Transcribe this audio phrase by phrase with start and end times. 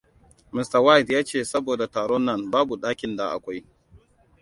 [0.53, 3.65] Mista White ya ce saboda taron nan, babu dakin da akoi.